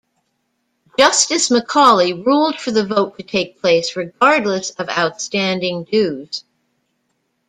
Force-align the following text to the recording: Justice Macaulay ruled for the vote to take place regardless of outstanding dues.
Justice 0.97 1.51
Macaulay 1.51 2.11
ruled 2.13 2.59
for 2.59 2.71
the 2.71 2.83
vote 2.83 3.19
to 3.19 3.23
take 3.23 3.61
place 3.61 3.95
regardless 3.95 4.71
of 4.71 4.89
outstanding 4.89 5.83
dues. 5.83 6.43